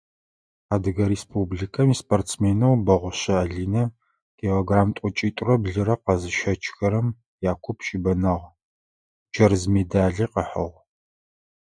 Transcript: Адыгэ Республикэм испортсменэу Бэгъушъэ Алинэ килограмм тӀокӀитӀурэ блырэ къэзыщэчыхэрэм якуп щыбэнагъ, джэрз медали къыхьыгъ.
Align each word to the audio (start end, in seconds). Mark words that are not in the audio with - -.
Адыгэ 0.73 1.05
Республикэм 1.13 1.87
испортсменэу 1.95 2.75
Бэгъушъэ 2.85 3.33
Алинэ 3.43 3.83
килограмм 4.37 4.89
тӀокӀитӀурэ 4.95 5.55
блырэ 5.61 5.95
къэзыщэчыхэрэм 6.03 7.07
якуп 7.51 7.77
щыбэнагъ, 7.85 8.45
джэрз 9.33 9.63
медали 9.73 10.25
къыхьыгъ. 10.33 10.77